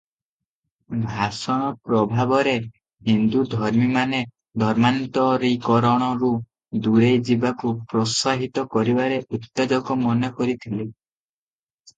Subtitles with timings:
[1.09, 2.53] ଭାଷଣ ପ୍ରଭାବରେ
[3.09, 4.21] ହିନ୍ଦୁ ଧର୍ମୀମାନେ
[4.65, 6.31] ଧର୍ମାନ୍ତରୀକରଣରୁ
[6.89, 10.85] ଦୂରେଇ ଯିବାକୁ ପ୍ରୋତ୍ସାହିତ କରିବାରେ ଉତ୍ତେଜକ ମନେକରିଥିଲେ।